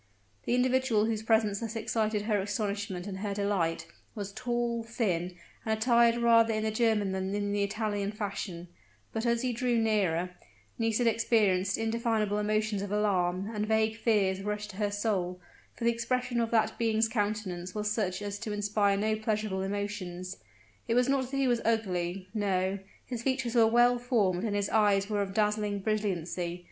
[0.45, 3.85] The individual whose presence thus excited her astonishment and her delight,
[4.15, 8.67] was tall, thin, and attired rather in the German than in the Italian fashion:
[9.13, 10.31] but, as he drew nearer,
[10.79, 15.39] Nisida experienced indefinable emotions of alarm, and vague fears rushed to her soul
[15.75, 20.37] for the expression of that being's countenance was such as to inspire no pleasurable emotions.
[20.87, 24.69] It was not that he was ugly; no his features were well formed, and his
[24.71, 26.59] eyes were of dazzling brilliancy.